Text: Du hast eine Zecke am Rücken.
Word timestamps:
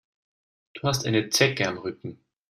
Du 0.73 0.87
hast 0.87 1.05
eine 1.05 1.29
Zecke 1.29 1.67
am 1.69 1.77
Rücken. 1.77 2.25